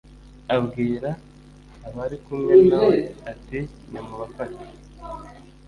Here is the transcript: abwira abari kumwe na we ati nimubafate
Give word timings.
abwira 0.55 1.09
abari 1.87 2.17
kumwe 2.23 2.53
na 2.69 2.79
we 2.87 2.97
ati 3.31 3.59
nimubafate 3.89 4.65